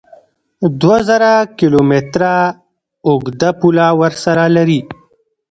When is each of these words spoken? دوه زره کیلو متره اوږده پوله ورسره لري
دوه 0.79 0.97
زره 1.09 1.31
کیلو 1.57 1.81
متره 1.89 2.33
اوږده 3.09 3.49
پوله 3.59 3.85
ورسره 3.99 4.43
لري 4.55 4.81